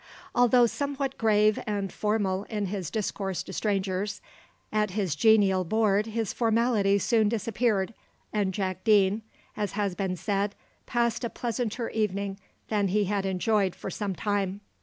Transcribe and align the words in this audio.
Although 0.33 0.65
somewhat 0.65 1.15
grave 1.19 1.59
and 1.67 1.93
formal 1.93 2.45
in 2.45 2.65
his 2.65 2.89
discourse 2.89 3.43
to 3.43 3.53
strangers, 3.53 4.19
at 4.73 4.89
his 4.89 5.13
genial 5.13 5.63
board 5.63 6.07
his 6.07 6.33
formality 6.33 6.97
soon 6.97 7.29
disappeared, 7.29 7.93
and 8.33 8.51
Jack 8.51 8.83
Deane, 8.83 9.21
as 9.55 9.73
has 9.73 9.93
been 9.93 10.15
said, 10.15 10.55
passed 10.87 11.23
a 11.23 11.29
pleasanter 11.29 11.91
evening 11.91 12.39
than 12.69 12.87
he 12.87 13.03
had 13.03 13.27
enjoyed 13.27 13.75
for 13.75 13.91
some 13.91 14.15
time. 14.15 14.61